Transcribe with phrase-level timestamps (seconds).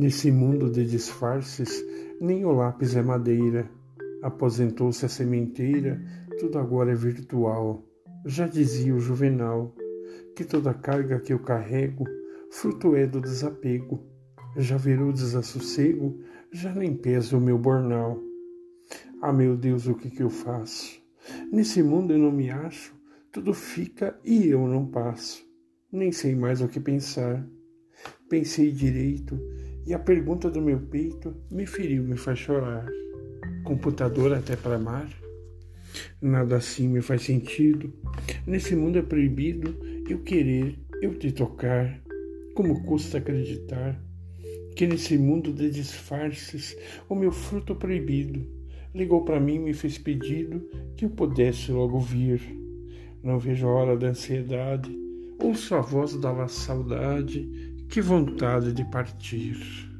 [0.00, 1.84] Nesse mundo de disfarces,
[2.18, 3.70] nem o lápis é madeira.
[4.22, 6.00] Aposentou-se a sementeira,
[6.38, 7.84] tudo agora é virtual.
[8.24, 9.76] Já dizia o Juvenal,
[10.34, 12.06] que toda carga que eu carrego,
[12.50, 14.02] fruto é do desapego.
[14.56, 16.18] Já virou desassossego,
[16.50, 18.18] já nem pesa o meu bornal.
[19.20, 20.98] Ah, meu Deus, o que que eu faço?
[21.52, 22.94] Nesse mundo eu não me acho,
[23.30, 25.46] tudo fica e eu não passo.
[25.92, 27.46] Nem sei mais o que pensar.
[28.30, 29.38] Pensei direito
[29.90, 32.86] e a pergunta do meu peito me feriu, me faz chorar.
[33.64, 35.10] Computador até para amar?
[36.22, 37.92] Nada assim me faz sentido.
[38.46, 39.76] Nesse mundo é proibido
[40.08, 42.00] eu querer, eu te tocar.
[42.54, 44.00] Como custa acreditar
[44.76, 46.76] que nesse mundo de disfarces
[47.08, 48.46] o meu fruto proibido
[48.94, 52.40] ligou para mim e me fez pedido que eu pudesse logo vir.
[53.24, 54.96] Não vejo a hora da ansiedade,
[55.42, 59.90] ouço a voz da saudade que vontade de partir.